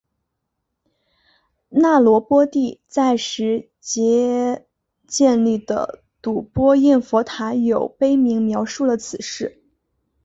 [1.69, 4.65] 那罗波帝在实皆
[5.05, 9.61] 建立的睹波焰佛塔有碑铭描述了此事。